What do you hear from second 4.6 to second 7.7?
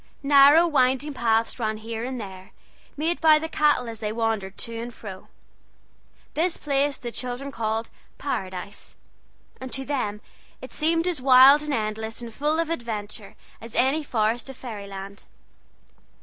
and fro. This place the children